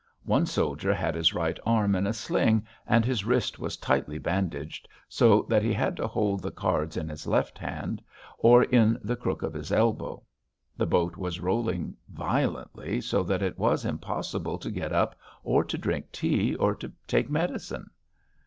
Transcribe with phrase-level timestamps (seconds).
[0.25, 4.89] One soldier had his right arm in a sling and his wrist was tightly bandaged
[5.07, 8.01] so that he had to hold the cards in his left hand
[8.39, 10.23] or in the crook of his elbow.
[10.75, 15.77] The boat was rolling violently so that it was impossible to get up or to
[15.77, 17.91] drink tea or to take medicine.